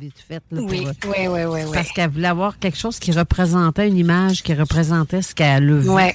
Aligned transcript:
Vite 0.00 0.14
fait, 0.26 0.42
là, 0.50 0.60
Oui, 0.62 0.86
pour- 1.00 1.10
oui, 1.12 1.26
oui, 1.28 1.44
oui, 1.44 1.60
oui. 1.64 1.70
Parce 1.74 1.90
qu'elle 1.92 2.10
voulait 2.10 2.28
avoir 2.28 2.58
quelque 2.58 2.78
chose 2.78 2.98
qui 2.98 3.12
représentait 3.12 3.88
une 3.88 3.96
image, 3.98 4.42
qui 4.42 4.54
représentait 4.54 5.22
ce 5.22 5.34
qu'elle 5.34 5.70
a 5.70 5.76
vu. 5.76 5.88
Ouais. 5.88 6.14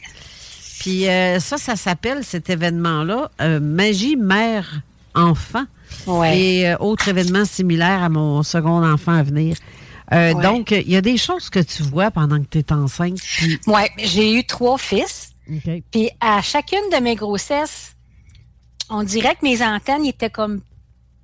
Puis 0.79 1.07
euh, 1.07 1.39
ça, 1.39 1.57
ça 1.57 1.75
s'appelle, 1.75 2.23
cet 2.23 2.49
événement-là, 2.49 3.31
euh, 3.41 3.59
Magie 3.59 4.15
mère-enfant. 4.15 5.65
Ouais. 6.05 6.37
Et 6.39 6.69
euh, 6.69 6.77
autre 6.79 7.07
événement 7.07 7.45
similaire 7.45 8.03
à 8.03 8.09
mon 8.09 8.43
second 8.43 8.83
enfant 8.85 9.13
à 9.13 9.23
venir. 9.23 9.55
Euh, 10.13 10.33
Ouais. 10.33 10.41
Donc, 10.43 10.71
il 10.71 10.89
y 10.89 10.95
a 10.95 11.01
des 11.01 11.17
choses 11.17 11.49
que 11.49 11.59
tu 11.59 11.83
vois 11.83 12.11
pendant 12.11 12.39
que 12.41 12.47
tu 12.49 12.59
es 12.59 12.71
enceinte. 12.71 13.17
Puis, 13.19 13.59
Ouais, 13.67 13.89
j'ai 13.97 14.33
eu 14.33 14.43
trois 14.45 14.77
fils. 14.77 15.33
Puis 15.91 16.09
à 16.19 16.41
chacune 16.41 16.89
de 16.93 17.01
mes 17.01 17.15
grossesses, 17.15 17.93
on 18.89 19.03
dirait 19.03 19.35
que 19.35 19.43
mes 19.45 19.61
antennes 19.63 20.05
étaient 20.05 20.29
comme 20.29 20.61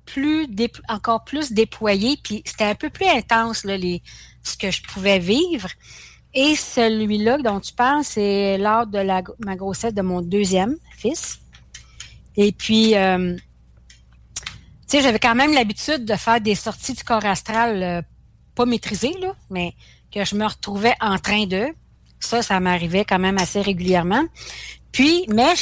plus 0.04 0.46
encore 0.88 1.24
plus 1.24 1.52
déployées, 1.52 2.18
puis 2.22 2.42
c'était 2.44 2.64
un 2.64 2.74
peu 2.74 2.90
plus 2.90 3.06
intense 3.06 3.64
là, 3.64 3.76
les, 3.76 4.02
ce 4.42 4.56
que 4.56 4.70
je 4.70 4.82
pouvais 4.82 5.18
vivre. 5.18 5.68
Et 6.34 6.56
celui-là 6.56 7.38
dont 7.38 7.60
tu 7.60 7.72
parles, 7.72 8.04
c'est 8.04 8.58
lors 8.58 8.86
de 8.86 8.98
la, 8.98 9.22
ma 9.38 9.54
grossesse 9.54 9.94
de 9.94 10.02
mon 10.02 10.20
deuxième 10.20 10.76
fils. 10.96 11.38
Et 12.36 12.50
puis, 12.50 12.96
euh, 12.96 13.36
tu 14.36 14.42
sais, 14.88 15.00
j'avais 15.00 15.20
quand 15.20 15.36
même 15.36 15.54
l'habitude 15.54 16.04
de 16.04 16.14
faire 16.14 16.40
des 16.40 16.56
sorties 16.56 16.94
du 16.94 17.04
corps 17.04 17.24
astral 17.24 17.82
euh, 17.82 18.02
pas 18.56 18.66
maîtrisées, 18.66 19.14
là, 19.20 19.34
mais 19.50 19.74
que 20.12 20.24
je 20.24 20.34
me 20.34 20.44
retrouvais 20.46 20.94
en 21.00 21.18
train 21.18 21.46
de. 21.46 21.66
Ça, 22.18 22.42
ça 22.42 22.58
m'arrivait 22.58 23.04
quand 23.04 23.18
même 23.18 23.38
assez 23.38 23.60
régulièrement. 23.60 24.24
Puis, 24.90 25.26
mais 25.28 25.54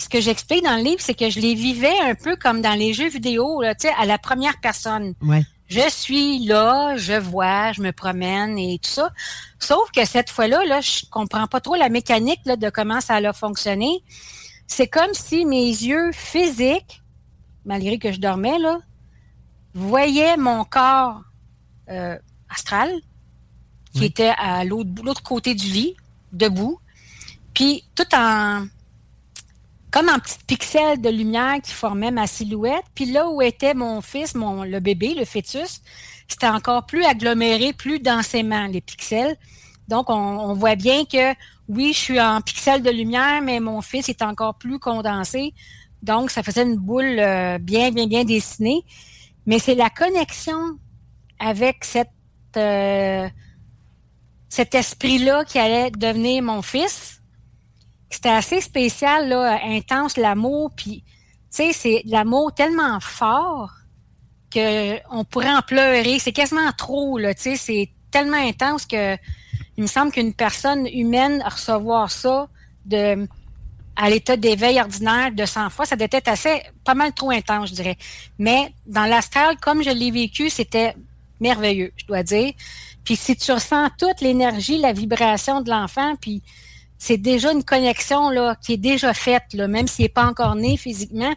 ce 0.00 0.08
que 0.08 0.20
j'explique 0.20 0.64
dans 0.64 0.76
le 0.76 0.82
livre, 0.82 1.00
c'est 1.00 1.14
que 1.14 1.28
je 1.28 1.40
les 1.40 1.54
vivais 1.54 1.98
un 2.02 2.14
peu 2.14 2.34
comme 2.36 2.62
dans 2.62 2.72
les 2.72 2.94
jeux 2.94 3.08
vidéo, 3.08 3.60
là, 3.60 3.74
tu 3.74 3.86
sais, 3.86 3.94
à 3.98 4.06
la 4.06 4.18
première 4.18 4.58
personne. 4.60 5.14
Ouais. 5.20 5.44
Je 5.68 5.88
suis 5.88 6.44
là, 6.46 6.96
je 6.96 7.12
vois, 7.12 7.72
je 7.72 7.82
me 7.82 7.92
promène 7.92 8.58
et 8.58 8.78
tout 8.82 8.90
ça. 8.90 9.12
Sauf 9.58 9.90
que 9.92 10.04
cette 10.04 10.30
fois-là, 10.30 10.64
là, 10.64 10.80
je 10.80 11.04
comprends 11.10 11.46
pas 11.46 11.60
trop 11.60 11.76
la 11.76 11.90
mécanique 11.90 12.40
là, 12.44 12.56
de 12.56 12.70
comment 12.70 13.00
ça 13.00 13.16
a 13.16 13.32
fonctionné. 13.32 14.02
C'est 14.66 14.88
comme 14.88 15.12
si 15.12 15.44
mes 15.44 15.68
yeux 15.68 16.10
physiques, 16.12 17.02
malgré 17.64 17.98
que 17.98 18.10
je 18.10 18.18
dormais, 18.18 18.58
là, 18.58 18.78
voyaient 19.74 20.36
mon 20.36 20.64
corps 20.64 21.20
euh, 21.90 22.18
astral, 22.48 22.90
qui 23.92 24.04
était 24.04 24.32
à 24.38 24.64
l'autre 24.64 25.22
côté 25.22 25.54
du 25.54 25.66
lit, 25.66 25.96
debout, 26.32 26.80
puis 27.54 27.84
tout 27.94 28.06
en 28.14 28.64
comme 29.90 30.08
en 30.08 30.18
petits 30.18 30.38
pixels 30.46 31.00
de 31.00 31.08
lumière 31.08 31.56
qui 31.62 31.72
formaient 31.72 32.10
ma 32.10 32.26
silhouette. 32.26 32.84
Puis 32.94 33.06
là 33.06 33.28
où 33.28 33.42
était 33.42 33.74
mon 33.74 34.00
fils, 34.00 34.34
mon 34.34 34.62
le 34.62 34.80
bébé, 34.80 35.14
le 35.14 35.24
fœtus, 35.24 35.80
c'était 36.28 36.48
encore 36.48 36.86
plus 36.86 37.04
aggloméré, 37.04 37.72
plus 37.72 37.98
densément 37.98 38.66
les 38.66 38.80
pixels. 38.80 39.36
Donc 39.88 40.08
on, 40.08 40.54
voit 40.54 40.76
bien 40.76 41.04
que 41.04 41.34
oui, 41.68 41.92
je 41.92 41.98
suis 41.98 42.20
en 42.20 42.40
pixels 42.40 42.82
de 42.82 42.90
lumière, 42.90 43.42
mais 43.42 43.58
mon 43.58 43.80
fils 43.80 44.08
est 44.08 44.22
encore 44.22 44.54
plus 44.54 44.78
condensé. 44.78 45.52
Donc 46.02 46.30
ça 46.30 46.42
faisait 46.42 46.62
une 46.62 46.76
boule 46.76 47.18
euh, 47.18 47.58
bien, 47.58 47.90
bien, 47.90 48.06
bien 48.06 48.24
dessinée. 48.24 48.84
Mais 49.46 49.58
c'est 49.58 49.74
la 49.74 49.90
connexion 49.90 50.78
avec 51.40 51.84
cette 51.84 52.10
euh, 52.56 53.28
cet 54.48 54.74
esprit-là 54.74 55.44
qui 55.44 55.58
allait 55.58 55.90
devenir 55.90 56.42
mon 56.42 56.60
fils. 56.60 57.19
C'était 58.10 58.30
assez 58.30 58.60
spécial, 58.60 59.28
là, 59.28 59.60
intense, 59.64 60.16
l'amour, 60.16 60.72
puis, 60.76 61.04
tu 61.04 61.12
sais, 61.50 61.72
c'est 61.72 62.02
l'amour 62.04 62.52
tellement 62.52 62.98
fort 63.00 63.70
que 64.50 64.98
on 65.10 65.24
pourrait 65.24 65.54
en 65.54 65.62
pleurer. 65.62 66.18
C'est 66.18 66.32
quasiment 66.32 66.72
trop, 66.76 67.18
là, 67.18 67.34
tu 67.34 67.42
sais, 67.42 67.56
c'est 67.56 67.90
tellement 68.10 68.36
intense 68.36 68.84
que 68.84 69.16
il 69.76 69.84
me 69.84 69.86
semble 69.86 70.12
qu'une 70.12 70.34
personne 70.34 70.86
humaine 70.86 71.42
recevoir 71.42 72.10
ça 72.10 72.48
de 72.84 73.26
à 73.96 74.08
l'état 74.08 74.36
d'éveil 74.36 74.80
ordinaire 74.80 75.30
de 75.32 75.44
100 75.44 75.70
fois, 75.70 75.84
ça 75.84 75.94
devait 75.94 76.08
être 76.12 76.28
assez, 76.28 76.62
pas 76.84 76.94
mal 76.94 77.12
trop 77.12 77.30
intense, 77.30 77.70
je 77.70 77.74
dirais. 77.74 77.98
Mais 78.38 78.72
dans 78.86 79.04
l'astral, 79.04 79.56
comme 79.58 79.82
je 79.82 79.90
l'ai 79.90 80.10
vécu, 80.10 80.48
c'était 80.48 80.94
merveilleux, 81.38 81.92
je 81.96 82.06
dois 82.06 82.22
dire. 82.22 82.52
Puis 83.04 83.16
si 83.16 83.36
tu 83.36 83.52
ressens 83.52 83.88
toute 83.98 84.20
l'énergie, 84.20 84.78
la 84.78 84.92
vibration 84.92 85.60
de 85.60 85.70
l'enfant, 85.70 86.14
puis 86.20 86.42
c'est 87.00 87.16
déjà 87.16 87.50
une 87.50 87.64
connexion 87.64 88.28
là 88.28 88.54
qui 88.62 88.74
est 88.74 88.76
déjà 88.76 89.14
faite, 89.14 89.54
même 89.54 89.88
s'il 89.88 90.04
n'est 90.04 90.10
pas 90.10 90.26
encore 90.26 90.54
né 90.54 90.76
physiquement. 90.76 91.34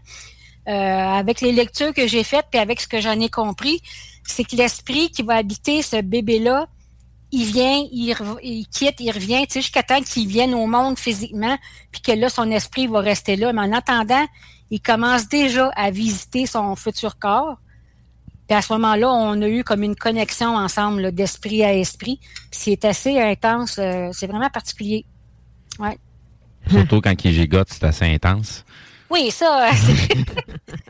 Euh, 0.68 0.72
avec 0.72 1.42
les 1.42 1.52
lectures 1.52 1.94
que 1.94 2.06
j'ai 2.06 2.24
faites, 2.24 2.46
puis 2.52 2.60
avec 2.60 2.80
ce 2.80 2.88
que 2.88 3.00
j'en 3.02 3.20
ai 3.20 3.30
compris, 3.30 3.82
c'est 4.26 4.44
que 4.44 4.56
l'esprit 4.56 5.10
qui 5.10 5.22
va 5.22 5.36
habiter 5.36 5.82
ce 5.82 6.02
bébé-là, 6.02 6.68
il 7.32 7.46
vient, 7.46 7.82
il, 7.92 8.68
quitte, 8.68 9.00
il 9.00 9.12
revient, 9.12 9.46
tu 9.48 9.54
sais, 9.54 9.62
jusqu'à 9.62 9.84
temps 9.84 10.02
qu'il 10.02 10.28
vienne 10.28 10.54
au 10.54 10.68
monde 10.68 11.00
physiquement, 11.00 11.58
puis 11.92 12.02
que 12.02 12.12
là, 12.12 12.30
son 12.30 12.52
esprit 12.52 12.88
va 12.88 13.00
rester 13.00 13.36
là. 13.38 13.52
Mais 13.54 13.62
en 13.62 13.74
attendant, 13.74 14.26
il 14.70 14.82
commence 14.82 15.28
déjà 15.30 15.70
à 15.76 15.92
visiter 15.92 16.46
son 16.46 16.76
futur 16.76 17.18
corps. 17.18 17.58
Puis 18.48 18.58
à 18.58 18.62
ce 18.62 18.72
moment-là, 18.74 19.12
on 19.12 19.42
a 19.42 19.48
eu 19.48 19.64
comme 19.64 19.84
une 19.84 19.96
connexion 19.96 20.56
ensemble 20.56 21.14
d'esprit 21.14 21.64
à 21.64 21.74
esprit. 21.74 22.20
Puis 22.52 22.60
c'est 22.64 22.86
assez 22.86 23.20
intense, 23.20 23.78
euh, 23.80 24.10
c'est 24.12 24.28
vraiment 24.28 24.50
particulier. 24.50 25.06
Ouais. 25.80 25.98
Surtout 26.70 27.02
quand 27.02 27.14
il 27.26 27.34
gigote, 27.34 27.68
c'est 27.72 27.84
assez 27.84 28.06
intense. 28.06 28.64
Oui, 29.10 29.30
ça, 29.32 29.70
euh, 29.70 29.72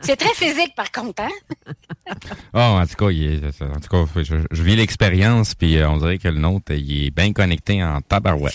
c'est- 0.00 0.16
très 0.16 0.34
physique 0.34 0.74
par 0.76 0.90
contre, 0.90 1.22
hein? 1.22 2.14
Oh, 2.54 2.58
en 2.58 2.86
tout 2.86 2.94
cas, 2.94 3.10
il 3.10 3.44
est- 3.44 3.62
en 3.62 3.80
tout 3.80 3.88
cas 3.88 4.22
je, 4.22 4.36
je 4.50 4.62
vis 4.62 4.76
l'expérience, 4.76 5.54
puis 5.54 5.76
euh, 5.76 5.88
on 5.90 5.98
dirait 5.98 6.18
que 6.18 6.28
le 6.28 6.38
nôtre, 6.38 6.72
il 6.72 7.06
est 7.06 7.10
bien 7.10 7.32
connecté 7.32 7.82
en 7.84 8.00
tabarouette. 8.00 8.54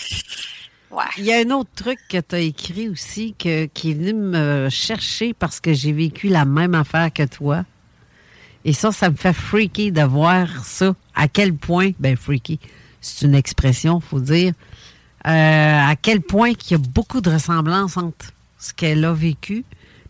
Ouais. 0.90 1.04
Il 1.18 1.24
y 1.24 1.32
a 1.32 1.38
un 1.38 1.50
autre 1.50 1.70
truc 1.76 1.98
que 2.08 2.18
tu 2.18 2.34
as 2.34 2.40
écrit 2.40 2.88
aussi 2.88 3.34
que, 3.38 3.66
qui 3.66 3.92
est 3.92 3.94
venu 3.94 4.12
me 4.14 4.68
chercher 4.70 5.34
parce 5.34 5.60
que 5.60 5.72
j'ai 5.72 5.92
vécu 5.92 6.28
la 6.28 6.44
même 6.44 6.74
affaire 6.74 7.12
que 7.12 7.22
toi. 7.24 7.64
Et 8.64 8.72
ça, 8.72 8.90
ça 8.90 9.08
me 9.08 9.14
fait 9.16 9.32
freaky 9.32 9.92
de 9.92 10.02
voir 10.02 10.48
ça. 10.64 10.94
À 11.14 11.28
quel 11.28 11.54
point, 11.54 11.92
ben 12.00 12.16
freaky, 12.16 12.58
c'est 13.00 13.24
une 13.26 13.34
expression, 13.36 14.00
faut 14.00 14.18
dire, 14.20 14.52
à 15.24 15.94
quel 16.00 16.20
point 16.20 16.54
qu'il 16.54 16.72
y 16.72 16.74
a 16.74 16.78
beaucoup 16.78 17.20
de 17.20 17.30
ressemblances 17.30 17.96
entre 17.96 18.32
ce 18.58 18.72
qu'elle 18.72 19.04
a 19.04 19.12
vécu. 19.12 19.64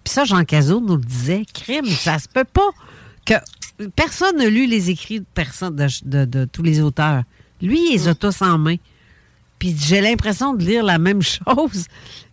Puis 0.04 0.12
ça, 0.12 0.24
Jean 0.24 0.44
Cazot 0.44 0.80
nous 0.80 0.96
le 0.96 1.04
disait, 1.04 1.44
crime, 1.52 1.86
ça 1.86 2.18
se 2.18 2.28
peut 2.28 2.44
pas 2.44 2.68
que 3.26 3.34
personne 3.96 4.36
n'a 4.38 4.48
lu 4.48 4.66
les 4.66 4.90
écrits 4.90 5.20
de 5.20 5.26
personne 5.34 5.74
de, 5.76 5.86
de- 6.04 6.24
de 6.24 6.44
tous 6.44 6.62
les 6.62 6.80
auteurs. 6.80 7.22
Lui, 7.62 7.90
il 7.90 7.92
les 7.92 8.08
a 8.08 8.14
tous 8.14 8.40
en 8.42 8.56
main. 8.58 8.76
Puis 9.58 9.76
j'ai 9.78 10.00
l'impression 10.00 10.54
de 10.54 10.64
lire 10.64 10.82
la 10.84 10.98
même 10.98 11.22
chose 11.22 11.86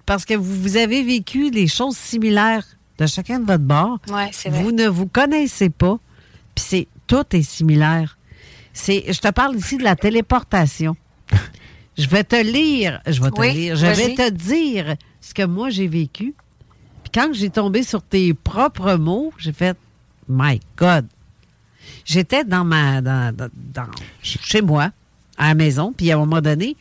parce 0.06 0.24
que 0.24 0.34
vous, 0.36 0.62
vous 0.62 0.78
avez 0.78 1.04
vécu 1.04 1.52
des 1.52 1.68
choses 1.68 1.98
similaires 1.98 2.64
de 2.98 3.06
chacun 3.06 3.40
de 3.40 3.46
votre 3.46 3.64
bord. 3.64 4.00
Ouais, 4.08 4.32
vrai. 4.50 4.64
Vous 4.64 4.72
ne 4.72 4.88
vous 4.88 5.08
connaissez 5.08 5.70
pas. 5.70 6.00
Puis 6.56 6.66
c'est 6.68 6.88
tout 7.06 7.26
est 7.34 7.42
similaire. 7.44 8.18
C'est, 8.74 9.04
je 9.12 9.20
te 9.20 9.28
parle 9.30 9.56
ici 9.58 9.78
de 9.78 9.84
la 9.84 9.96
téléportation. 9.96 10.96
je 11.98 12.08
vais 12.08 12.24
te 12.24 12.36
lire, 12.36 13.02
je 13.08 13.22
vais 13.22 13.32
te 13.32 13.40
Oui, 13.40 13.54
lire, 13.54 13.76
je 13.76 13.86
vais 13.86 14.16
te 14.16 14.30
dire 14.30 14.96
ce 15.22 15.34
que 15.34 15.44
moi 15.44 15.70
j'ai 15.70 15.88
vécu. 15.88 16.34
Puis 17.04 17.12
quand 17.14 17.34
j'ai 17.34 17.50
tombé 17.50 17.84
sur 17.84 18.02
tes 18.02 18.34
propres 18.34 18.96
mots, 18.96 19.34
j'ai 19.38 19.54
fait 19.54 19.78
My 20.30 20.60
God. 20.78 21.08
J'étais 22.06 22.44
dans 22.44 22.64
ma. 22.64 23.02
Dans, 23.02 23.52
chez 24.22 24.62
moi, 24.62 24.92
à 25.38 25.50
la 25.50 25.56
maison, 25.56 25.94
puis 25.96 26.12
à 26.12 26.16
un 26.16 26.20
moment 26.20 26.42
donné, 26.42 26.76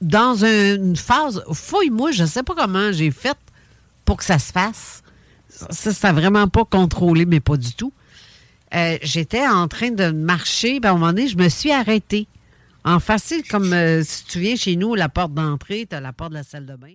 dans 0.00 0.44
une 0.44 0.96
phase. 0.96 1.42
Fouille-moi, 1.52 2.12
je 2.12 2.24
sais 2.24 2.42
pas 2.42 2.54
comment 2.54 2.92
j'ai 2.92 3.10
fait 3.10 3.36
pour 4.04 4.16
que 4.16 4.24
ça 4.24 4.38
se 4.38 4.52
fasse. 4.52 5.02
Ça, 5.48 5.92
ça 5.92 6.12
vraiment 6.12 6.48
pas 6.48 6.64
contrôlé, 6.64 7.26
mais 7.26 7.40
pas 7.40 7.56
du 7.56 7.72
tout. 7.74 7.92
Euh, 8.74 8.98
J'étais 9.02 9.46
en 9.46 9.66
train 9.66 9.90
de 9.90 10.10
marcher, 10.10 10.80
puis 10.80 10.88
à 10.88 10.92
un 10.92 10.94
moment 10.94 11.08
donné, 11.08 11.28
je 11.28 11.36
me 11.36 11.48
suis 11.48 11.72
arrêtée. 11.72 12.26
En 12.88 13.00
facile, 13.00 13.46
comme 13.46 13.74
euh, 13.74 14.02
si 14.02 14.24
tu 14.24 14.40
viens 14.40 14.56
chez 14.56 14.74
nous, 14.74 14.94
la 14.94 15.10
porte 15.10 15.34
d'entrée, 15.34 15.84
tu 15.86 15.94
as 15.94 16.00
la 16.00 16.14
porte 16.14 16.30
de 16.30 16.36
la 16.36 16.42
salle 16.42 16.64
de 16.64 16.74
bain. 16.74 16.94